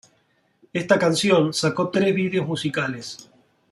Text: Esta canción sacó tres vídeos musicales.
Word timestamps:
Esta 0.73 0.97
canción 0.97 1.53
sacó 1.53 1.91
tres 1.91 2.15
vídeos 2.15 2.47
musicales. 2.47 3.29